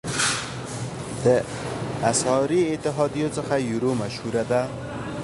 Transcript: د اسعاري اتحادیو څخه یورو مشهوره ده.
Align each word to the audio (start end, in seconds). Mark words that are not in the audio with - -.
د 1.23 1.25
اسعاري 2.11 2.61
اتحادیو 2.75 3.33
څخه 3.37 3.55
یورو 3.71 3.91
مشهوره 4.01 4.43
ده. 4.51 4.61